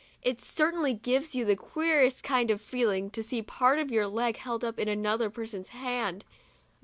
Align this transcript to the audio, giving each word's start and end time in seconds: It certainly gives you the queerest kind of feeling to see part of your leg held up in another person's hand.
It 0.23 0.41
certainly 0.41 0.95
gives 0.95 1.35
you 1.35 1.45
the 1.45 1.55
queerest 1.55 2.23
kind 2.23 2.49
of 2.49 2.59
feeling 2.59 3.11
to 3.11 3.21
see 3.21 3.43
part 3.43 3.77
of 3.77 3.91
your 3.91 4.07
leg 4.07 4.37
held 4.37 4.63
up 4.63 4.79
in 4.79 4.87
another 4.87 5.29
person's 5.29 5.69
hand. 5.69 6.25